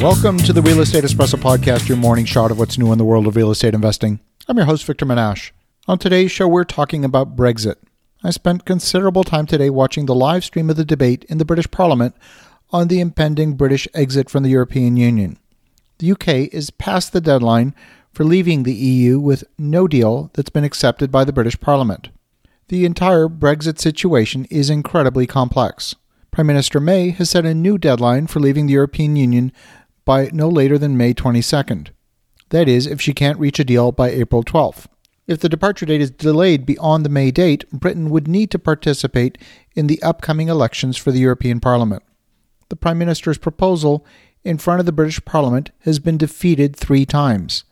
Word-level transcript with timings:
Welcome 0.00 0.38
to 0.38 0.54
the 0.54 0.62
Real 0.62 0.80
Estate 0.80 1.04
Espresso 1.04 1.38
Podcast, 1.38 1.86
your 1.86 1.98
morning 1.98 2.24
shot 2.24 2.50
of 2.50 2.58
what's 2.58 2.78
new 2.78 2.90
in 2.90 2.96
the 2.96 3.04
world 3.04 3.26
of 3.26 3.36
real 3.36 3.50
estate 3.50 3.74
investing. 3.74 4.18
I'm 4.48 4.56
your 4.56 4.64
host, 4.64 4.86
Victor 4.86 5.04
Menasce. 5.04 5.50
On 5.86 5.98
today's 5.98 6.32
show, 6.32 6.48
we're 6.48 6.64
talking 6.64 7.04
about 7.04 7.36
Brexit. 7.36 7.74
I 8.24 8.30
spent 8.30 8.64
considerable 8.64 9.24
time 9.24 9.44
today 9.44 9.68
watching 9.68 10.06
the 10.06 10.14
live 10.14 10.42
stream 10.42 10.70
of 10.70 10.76
the 10.76 10.86
debate 10.86 11.26
in 11.28 11.36
the 11.36 11.44
British 11.44 11.70
Parliament 11.70 12.14
on 12.70 12.88
the 12.88 12.98
impending 12.98 13.56
British 13.56 13.86
exit 13.92 14.30
from 14.30 14.42
the 14.42 14.48
European 14.48 14.96
Union. 14.96 15.38
The 15.98 16.12
UK 16.12 16.28
is 16.50 16.70
past 16.70 17.12
the 17.12 17.20
deadline 17.20 17.74
for 18.10 18.24
leaving 18.24 18.62
the 18.62 18.72
EU 18.72 19.20
with 19.20 19.44
no 19.58 19.86
deal 19.86 20.30
that's 20.32 20.48
been 20.48 20.64
accepted 20.64 21.12
by 21.12 21.24
the 21.24 21.32
British 21.34 21.60
Parliament. 21.60 22.08
The 22.68 22.86
entire 22.86 23.28
Brexit 23.28 23.78
situation 23.78 24.46
is 24.46 24.70
incredibly 24.70 25.26
complex. 25.26 25.94
Prime 26.30 26.46
Minister 26.46 26.80
May 26.80 27.10
has 27.10 27.28
set 27.28 27.44
a 27.44 27.54
new 27.54 27.76
deadline 27.76 28.28
for 28.28 28.40
leaving 28.40 28.66
the 28.66 28.72
European 28.72 29.16
Union 29.16 29.52
by 30.10 30.28
no 30.32 30.48
later 30.48 30.76
than 30.76 30.96
May 30.96 31.14
22nd. 31.14 31.90
That 32.48 32.68
is, 32.68 32.88
if 32.88 33.00
she 33.00 33.14
can't 33.14 33.38
reach 33.38 33.60
a 33.60 33.64
deal 33.64 33.92
by 33.92 34.10
April 34.10 34.42
12th. 34.42 34.86
If 35.28 35.38
the 35.38 35.48
departure 35.48 35.86
date 35.86 36.00
is 36.00 36.10
delayed 36.10 36.66
beyond 36.66 37.04
the 37.04 37.08
May 37.08 37.30
date, 37.30 37.64
Britain 37.70 38.10
would 38.10 38.26
need 38.26 38.50
to 38.50 38.58
participate 38.58 39.38
in 39.76 39.86
the 39.86 40.02
upcoming 40.02 40.48
elections 40.48 40.96
for 40.96 41.12
the 41.12 41.20
European 41.20 41.60
Parliament. 41.60 42.02
The 42.70 42.74
Prime 42.74 42.98
Minister's 42.98 43.38
proposal 43.38 44.04
in 44.42 44.58
front 44.58 44.80
of 44.80 44.86
the 44.86 44.90
British 44.90 45.24
Parliament 45.24 45.70
has 45.82 46.00
been 46.00 46.18
defeated 46.18 46.74
three 46.74 47.06
times. 47.06 47.62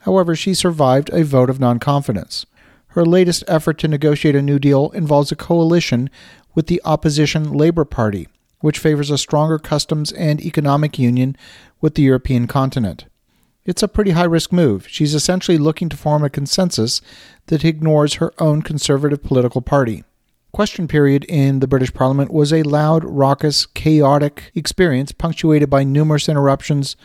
However, 0.00 0.34
she 0.34 0.54
survived 0.54 1.10
a 1.12 1.24
vote 1.24 1.50
of 1.50 1.60
non 1.60 1.78
confidence. 1.78 2.46
Her 2.96 3.04
latest 3.04 3.44
effort 3.48 3.76
to 3.80 3.86
negotiate 3.86 4.34
a 4.34 4.40
new 4.40 4.58
deal 4.58 4.88
involves 4.92 5.30
a 5.30 5.36
coalition 5.36 6.08
with 6.54 6.68
the 6.68 6.80
opposition 6.86 7.52
Labour 7.52 7.84
Party, 7.84 8.28
which 8.62 8.78
favors 8.78 9.10
a 9.10 9.18
stronger 9.18 9.58
customs 9.58 10.10
and 10.12 10.40
economic 10.40 10.98
union 10.98 11.36
with 11.80 11.94
the 11.94 12.02
European 12.02 12.46
continent. 12.46 13.04
It's 13.64 13.82
a 13.82 13.88
pretty 13.88 14.12
high 14.12 14.24
risk 14.24 14.52
move. 14.52 14.88
She's 14.88 15.14
essentially 15.14 15.58
looking 15.58 15.88
to 15.90 15.96
form 15.96 16.24
a 16.24 16.30
consensus 16.30 17.00
that 17.46 17.64
ignores 17.64 18.14
her 18.14 18.32
own 18.38 18.62
conservative 18.62 19.22
political 19.22 19.60
party. 19.60 20.02
Question 20.52 20.88
period 20.88 21.24
in 21.24 21.60
the 21.60 21.68
British 21.68 21.94
Parliament 21.94 22.32
was 22.32 22.52
a 22.52 22.62
loud, 22.62 23.04
raucous, 23.04 23.66
chaotic 23.66 24.50
experience 24.54 25.12
punctuated 25.12 25.70
by 25.70 25.84
numerous 25.84 26.28
interruptions 26.28 26.96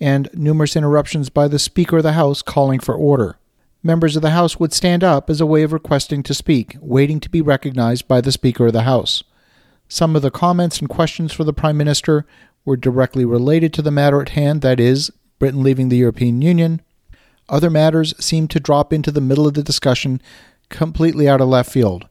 and 0.00 0.28
numerous 0.32 0.74
interruptions 0.74 1.30
by 1.30 1.48
the 1.48 1.58
Speaker 1.58 1.98
of 1.98 2.02
the 2.02 2.12
House 2.12 2.42
calling 2.42 2.80
for 2.80 2.94
order. 2.94 3.38
Members 3.82 4.16
of 4.16 4.22
the 4.22 4.30
House 4.30 4.58
would 4.58 4.72
stand 4.72 5.04
up 5.04 5.30
as 5.30 5.40
a 5.40 5.46
way 5.46 5.62
of 5.62 5.72
requesting 5.72 6.22
to 6.24 6.34
speak, 6.34 6.76
waiting 6.80 7.20
to 7.20 7.30
be 7.30 7.40
recognized 7.40 8.08
by 8.08 8.20
the 8.20 8.32
Speaker 8.32 8.66
of 8.66 8.72
the 8.72 8.82
House. 8.82 9.22
Some 9.88 10.16
of 10.16 10.22
the 10.22 10.30
comments 10.30 10.80
and 10.80 10.88
questions 10.88 11.32
for 11.32 11.44
the 11.44 11.52
Prime 11.52 11.76
Minister 11.76 12.26
were 12.64 12.76
directly 12.76 13.24
related 13.24 13.72
to 13.74 13.82
the 13.82 13.90
matter 13.90 14.20
at 14.20 14.30
hand, 14.30 14.60
that 14.62 14.80
is, 14.80 15.10
Britain 15.38 15.62
leaving 15.62 15.88
the 15.88 15.96
European 15.96 16.42
Union. 16.42 16.82
Other 17.48 17.70
matters 17.70 18.14
seemed 18.18 18.50
to 18.50 18.60
drop 18.60 18.92
into 18.92 19.12
the 19.12 19.20
middle 19.20 19.46
of 19.46 19.54
the 19.54 19.62
discussion 19.62 20.20
completely 20.68 21.28
out 21.28 21.40
of 21.40 21.48
left 21.48 21.70
field. 21.70 22.08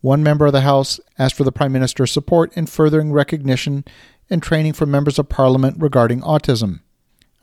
One 0.00 0.24
member 0.24 0.46
of 0.46 0.52
the 0.52 0.62
House 0.62 0.98
asked 1.18 1.36
for 1.36 1.44
the 1.44 1.52
Prime 1.52 1.72
Minister's 1.72 2.10
support 2.10 2.52
in 2.56 2.66
furthering 2.66 3.12
recognition 3.12 3.84
and 4.28 4.42
training 4.42 4.72
for 4.72 4.86
members 4.86 5.18
of 5.18 5.28
Parliament 5.28 5.76
regarding 5.78 6.22
autism. 6.22 6.80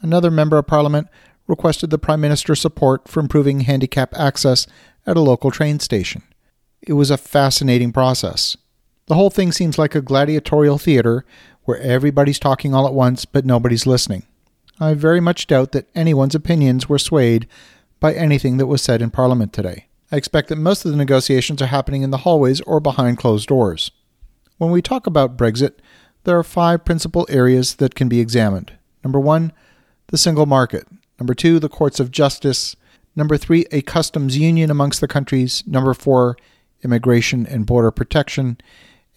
Another 0.02 0.30
member 0.30 0.57
of 0.57 0.67
Parliament 0.67 1.07
requested 1.47 1.89
the 1.89 1.97
Prime 1.97 2.19
Minister's 2.19 2.59
support 2.59 3.07
for 3.07 3.22
improving 3.22 3.61
handicap 3.61 4.13
access 4.17 4.67
at 5.05 5.16
a 5.16 5.22
local 5.22 5.52
train 5.52 5.80
station. 5.80 6.23
It 6.81 6.94
was 6.94 7.09
a 7.09 7.17
fascinating 7.17 7.94
process. 7.94 8.57
The 9.10 9.16
whole 9.16 9.32
thing 9.32 9.52
seems 9.52 9.80
like 9.80 9.96
a 9.96 10.02
gladiatorial 10.02 10.78
theater 10.78 11.26
where 11.64 11.80
everybody's 11.80 12.38
talking 12.38 12.76
all 12.76 12.86
at 12.86 12.94
once 12.94 13.26
but 13.26 13.44
nobody's 13.44 13.88
listening. 13.88 14.28
I 14.80 14.94
very 14.94 15.20
much 15.20 15.48
doubt 15.48 15.72
that 15.72 15.90
anyone's 15.96 16.36
opinions 16.36 16.88
were 16.88 17.00
swayed 17.00 17.48
by 18.00 18.14
anything 18.14 18.58
that 18.58 18.68
was 18.68 18.84
said 18.84 19.02
in 19.02 19.10
Parliament 19.10 19.52
today. 19.52 19.88
I 20.12 20.18
expect 20.18 20.48
that 20.50 20.58
most 20.58 20.86
of 20.86 20.92
the 20.92 20.98
negotiations 20.98 21.59
are 21.59 21.68
happening 21.68 22.03
in 22.03 22.12
the 22.12 22.18
hallways 22.18 22.62
or 22.62 22.80
behind 22.80 23.18
closed 23.18 23.50
doors. 23.50 23.90
When 24.59 24.69
we 24.69 24.80
talk 24.80 25.08
about 25.08 25.38
Brexit, 25.38 25.74
there 26.24 26.38
are 26.38 26.44
five 26.44 26.86
principal 26.86 27.25
areas 27.30 27.78
that 27.78 27.96
can 27.96 28.09
be 28.09 28.19
examined. 28.19 28.74
Number 29.03 29.19
one, 29.19 29.53
the 30.09 30.19
single 30.19 30.46
market. 30.46 30.88
Number 31.19 31.34
two, 31.34 31.58
the 31.58 31.68
courts 31.68 32.00
of 32.00 32.12
justice. 32.12 32.75
Number 33.16 33.38
three, 33.38 33.66
a 33.72 33.81
customs 33.81 34.38
union 34.38 34.69
amongst 34.69 35.02
the 35.02 35.08
countries. 35.08 35.64
Number 35.66 35.96
four, 35.96 36.38
immigration 36.84 37.48
and 37.48 37.66
border 37.66 37.90
protection. 37.90 38.59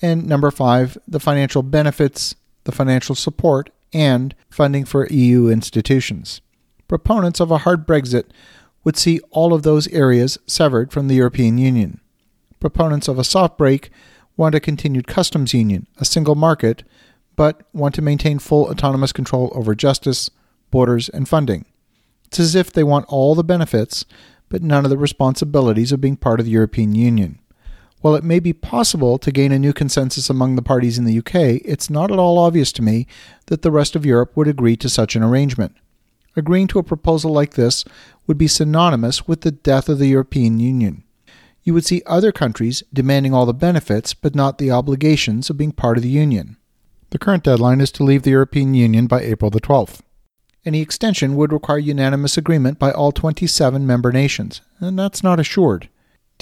And 0.03 0.27
number 0.27 0.51
five, 0.51 0.99
the 1.07 1.21
financial 1.21 1.63
benefits, 1.63 2.35
the 2.65 2.73
financial 2.73 3.15
support, 3.15 3.71
and 3.93 4.35
funding 4.51 4.85
for 4.85 5.07
EU 5.07 5.49
institutions. 5.49 6.41
Proponents 6.89 7.41
of 7.41 7.51
a 7.51 7.59
hard 7.59 7.87
Brexit 7.87 8.25
would 8.85 8.97
see 8.97 9.21
all 9.31 9.55
of 9.55 9.63
those 9.63 9.87
areas 9.89 10.39
severed 10.47 10.93
from 10.93 11.09
the 11.09 11.15
European 11.15 11.57
Union. 11.57 12.01
Proponents 12.59 13.09
of 13.09 13.19
a 13.19 13.25
soft 13.25 13.57
break 13.57 13.91
want 14.37 14.55
a 14.55 14.61
continued 14.61 15.07
customs 15.07 15.55
union, 15.55 15.87
a 15.99 16.05
single 16.05 16.35
market, 16.35 16.83
but 17.37 17.63
want 17.73 17.95
to 17.95 18.03
maintain 18.03 18.39
full 18.39 18.67
autonomous 18.67 19.13
control 19.13 19.53
over 19.55 19.75
justice, 19.75 20.31
borders, 20.71 21.09
and 21.09 21.29
funding. 21.29 21.65
It's 22.27 22.41
as 22.41 22.55
if 22.55 22.73
they 22.73 22.83
want 22.83 23.07
all 23.09 23.35
the 23.35 23.45
benefits, 23.45 24.05
but 24.49 24.63
none 24.63 24.85
of 24.85 24.91
the 24.91 24.99
responsibilities 24.99 25.93
of 25.93 26.01
being 26.01 26.17
part 26.17 26.41
of 26.41 26.47
the 26.47 26.53
European 26.53 26.95
Union. 26.95 27.39
While 28.03 28.17
it 28.17 28.25
may 28.25 28.41
be 28.41 28.53
possible 28.53 29.17
to 29.19 29.31
gain 29.31 29.53
a 29.53 29.61
new 29.61 29.73
consensus 29.73 30.29
among 30.29 30.57
the 30.57 30.63
parties 30.63 30.99
in 30.99 31.05
the 31.05 31.19
UK, 31.19 31.63
it's 31.65 31.89
not 31.89 32.11
at 32.11 32.19
all 32.19 32.37
obvious 32.37 32.73
to 32.73 32.83
me 32.83 33.07
that 33.47 33.63
the 33.63 33.71
rest 33.71 33.95
of 33.95 34.05
Europe 34.05 34.37
would 34.37 34.49
agree 34.49 34.77
to 34.79 34.89
such 34.89 35.15
an 35.15 35.23
arrangement. 35.23 35.77
Agreeing 36.35 36.67
to 36.67 36.81
a 36.81 36.85
proposal 36.85 37.33
like 37.33 37.55
this 37.55 37.85
would 38.27 38.37
be 38.37 38.49
synonymous 38.49 39.29
with 39.29 39.43
the 39.43 39.53
death 39.53 39.89
of 39.89 40.01
the 40.01 40.09
European 40.09 40.59
Union. 40.59 41.05
You 41.63 41.75
would 41.75 41.85
see 41.85 42.03
other 42.05 42.33
countries 42.33 42.83
demanding 42.93 43.33
all 43.33 43.47
the 43.47 43.55
benefits 43.55 44.15
but 44.15 44.35
not 44.35 44.59
the 44.59 44.73
obligations 44.73 45.49
of 45.49 45.57
being 45.57 45.71
part 45.71 45.97
of 45.97 46.03
the 46.03 46.09
Union. 46.09 46.57
The 47.11 47.19
current 47.19 47.45
deadline 47.45 47.81
is 47.81 47.93
to 47.93 48.05
leave 48.05 48.23
the 48.23 48.31
European 48.31 48.75
Union 48.75 49.07
by 49.07 49.21
April 49.21 49.51
the 49.51 49.61
12th. 49.61 50.01
Any 50.65 50.81
extension 50.81 51.37
would 51.37 51.53
require 51.53 51.79
unanimous 51.79 52.37
agreement 52.37 52.81
by 52.81 52.91
all 52.91 53.13
27 53.13 53.87
member 53.87 54.11
nations, 54.11 54.61
and 54.81 54.99
that's 54.99 55.23
not 55.23 55.39
assured. 55.39 55.89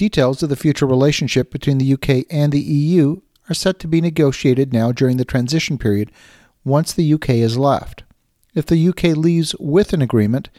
Details 0.01 0.41
of 0.41 0.49
the 0.49 0.55
future 0.55 0.87
relationship 0.87 1.51
between 1.51 1.77
the 1.77 1.93
UK 1.93 2.25
and 2.31 2.51
the 2.51 2.59
EU 2.59 3.21
are 3.47 3.53
set 3.53 3.77
to 3.77 3.87
be 3.87 4.01
negotiated 4.01 4.73
now 4.73 4.91
during 4.91 5.17
the 5.17 5.23
transition 5.23 5.77
period 5.77 6.11
once 6.65 6.91
the 6.91 7.13
UK 7.13 7.27
has 7.45 7.55
left. 7.55 8.01
If 8.55 8.65
the 8.65 8.89
UK 8.89 9.15
leaves 9.15 9.53
with 9.59 9.93
an 9.93 10.01
agreement, 10.01 10.49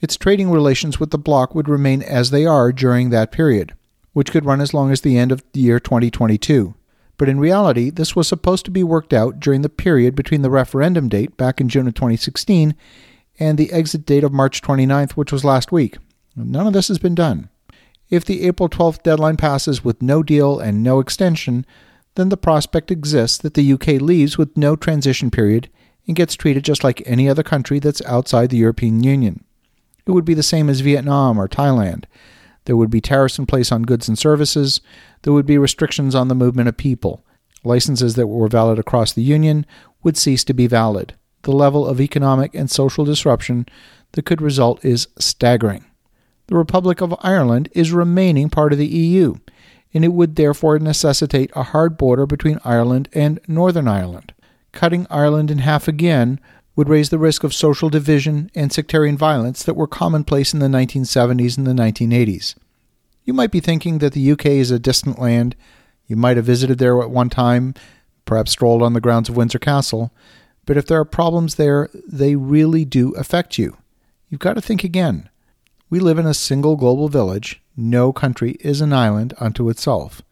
its 0.00 0.16
trading 0.16 0.48
relations 0.48 1.00
with 1.00 1.10
the 1.10 1.18
bloc 1.18 1.56
would 1.56 1.68
remain 1.68 2.02
as 2.02 2.30
they 2.30 2.46
are 2.46 2.70
during 2.70 3.10
that 3.10 3.32
period, 3.32 3.74
which 4.12 4.30
could 4.30 4.44
run 4.44 4.60
as 4.60 4.72
long 4.72 4.92
as 4.92 5.00
the 5.00 5.18
end 5.18 5.32
of 5.32 5.42
the 5.54 5.60
year 5.62 5.80
2022. 5.80 6.76
But 7.16 7.28
in 7.28 7.40
reality, 7.40 7.90
this 7.90 8.14
was 8.14 8.28
supposed 8.28 8.64
to 8.66 8.70
be 8.70 8.84
worked 8.84 9.12
out 9.12 9.40
during 9.40 9.62
the 9.62 9.68
period 9.68 10.14
between 10.14 10.42
the 10.42 10.50
referendum 10.50 11.08
date 11.08 11.36
back 11.36 11.60
in 11.60 11.68
June 11.68 11.88
of 11.88 11.94
2016 11.94 12.76
and 13.40 13.58
the 13.58 13.72
exit 13.72 14.06
date 14.06 14.22
of 14.22 14.32
March 14.32 14.62
29th, 14.62 15.14
which 15.14 15.32
was 15.32 15.44
last 15.44 15.72
week. 15.72 15.98
None 16.36 16.68
of 16.68 16.72
this 16.72 16.86
has 16.86 16.98
been 16.98 17.16
done. 17.16 17.48
If 18.10 18.24
the 18.24 18.46
April 18.46 18.68
12th 18.68 19.02
deadline 19.02 19.36
passes 19.36 19.82
with 19.82 20.02
no 20.02 20.22
deal 20.22 20.58
and 20.58 20.82
no 20.82 21.00
extension, 21.00 21.64
then 22.16 22.28
the 22.28 22.36
prospect 22.36 22.90
exists 22.90 23.38
that 23.38 23.54
the 23.54 23.72
UK 23.72 24.00
leaves 24.00 24.38
with 24.38 24.56
no 24.56 24.76
transition 24.76 25.30
period 25.30 25.68
and 26.06 26.16
gets 26.16 26.34
treated 26.34 26.64
just 26.64 26.84
like 26.84 27.02
any 27.06 27.28
other 27.28 27.42
country 27.42 27.78
that's 27.78 28.02
outside 28.02 28.50
the 28.50 28.58
European 28.58 29.02
Union. 29.02 29.44
It 30.06 30.10
would 30.10 30.24
be 30.24 30.34
the 30.34 30.42
same 30.42 30.68
as 30.68 30.80
Vietnam 30.80 31.38
or 31.38 31.48
Thailand. 31.48 32.04
There 32.66 32.76
would 32.76 32.90
be 32.90 33.00
tariffs 33.00 33.38
in 33.38 33.46
place 33.46 33.72
on 33.72 33.82
goods 33.82 34.06
and 34.06 34.18
services. 34.18 34.80
There 35.22 35.32
would 35.32 35.46
be 35.46 35.58
restrictions 35.58 36.14
on 36.14 36.28
the 36.28 36.34
movement 36.34 36.68
of 36.68 36.76
people. 36.76 37.24
Licenses 37.62 38.14
that 38.14 38.26
were 38.26 38.48
valid 38.48 38.78
across 38.78 39.12
the 39.12 39.22
Union 39.22 39.64
would 40.02 40.18
cease 40.18 40.44
to 40.44 40.54
be 40.54 40.66
valid. 40.66 41.14
The 41.42 41.52
level 41.52 41.86
of 41.86 42.00
economic 42.00 42.54
and 42.54 42.70
social 42.70 43.04
disruption 43.04 43.66
that 44.12 44.26
could 44.26 44.42
result 44.42 44.84
is 44.84 45.08
staggering 45.18 45.86
the 46.46 46.56
Republic 46.56 47.00
of 47.00 47.14
Ireland 47.20 47.68
is 47.72 47.92
remaining 47.92 48.50
part 48.50 48.72
of 48.72 48.78
the 48.78 48.86
EU, 48.86 49.36
and 49.92 50.04
it 50.04 50.12
would 50.12 50.36
therefore 50.36 50.78
necessitate 50.78 51.50
a 51.54 51.62
hard 51.62 51.96
border 51.96 52.26
between 52.26 52.58
Ireland 52.64 53.08
and 53.12 53.40
Northern 53.48 53.88
Ireland. 53.88 54.34
Cutting 54.72 55.06
Ireland 55.08 55.50
in 55.50 55.58
half 55.58 55.88
again 55.88 56.40
would 56.76 56.88
raise 56.88 57.10
the 57.10 57.18
risk 57.18 57.44
of 57.44 57.54
social 57.54 57.88
division 57.88 58.50
and 58.54 58.72
sectarian 58.72 59.16
violence 59.16 59.62
that 59.62 59.74
were 59.74 59.86
commonplace 59.86 60.52
in 60.52 60.60
the 60.60 60.66
1970s 60.66 61.56
and 61.56 61.66
the 61.66 61.72
1980s. 61.72 62.56
You 63.24 63.32
might 63.32 63.52
be 63.52 63.60
thinking 63.60 63.98
that 63.98 64.12
the 64.12 64.32
UK 64.32 64.46
is 64.46 64.70
a 64.70 64.78
distant 64.78 65.18
land. 65.18 65.54
You 66.06 66.16
might 66.16 66.36
have 66.36 66.44
visited 66.44 66.78
there 66.78 67.00
at 67.00 67.10
one 67.10 67.30
time, 67.30 67.74
perhaps 68.24 68.50
strolled 68.50 68.82
on 68.82 68.92
the 68.92 69.00
grounds 69.00 69.28
of 69.28 69.36
Windsor 69.36 69.58
Castle, 69.58 70.12
but 70.66 70.76
if 70.76 70.86
there 70.86 70.98
are 70.98 71.04
problems 71.04 71.54
there, 71.54 71.88
they 72.06 72.36
really 72.36 72.84
do 72.84 73.12
affect 73.12 73.58
you. 73.58 73.76
You've 74.28 74.40
got 74.40 74.54
to 74.54 74.60
think 74.60 74.82
again. 74.82 75.28
We 75.90 76.00
live 76.00 76.18
in 76.18 76.26
a 76.26 76.34
single 76.34 76.76
global 76.76 77.08
village. 77.08 77.62
No 77.76 78.12
country 78.12 78.52
is 78.60 78.80
an 78.80 78.92
island 78.92 79.34
unto 79.38 79.68
itself. 79.68 80.22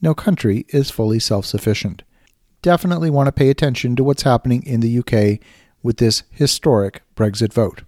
No 0.00 0.14
country 0.14 0.64
is 0.68 0.90
fully 0.90 1.18
self 1.18 1.44
sufficient. 1.44 2.02
Definitely 2.62 3.10
want 3.10 3.26
to 3.26 3.32
pay 3.32 3.50
attention 3.50 3.96
to 3.96 4.04
what's 4.04 4.22
happening 4.22 4.62
in 4.64 4.80
the 4.80 4.98
UK 4.98 5.40
with 5.82 5.96
this 5.96 6.22
historic 6.30 7.02
Brexit 7.16 7.52
vote. 7.52 7.82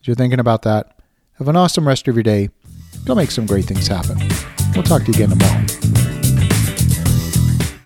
As 0.00 0.06
you're 0.06 0.16
thinking 0.16 0.40
about 0.40 0.62
that, 0.62 0.98
have 1.34 1.48
an 1.48 1.56
awesome 1.56 1.86
rest 1.86 2.08
of 2.08 2.14
your 2.14 2.22
day. 2.22 2.50
Go 3.04 3.14
make 3.14 3.30
some 3.30 3.46
great 3.46 3.64
things 3.64 3.88
happen. 3.88 4.18
We'll 4.74 4.84
talk 4.84 5.02
to 5.04 5.12
you 5.12 5.14
again 5.14 5.30
tomorrow. 5.30 5.66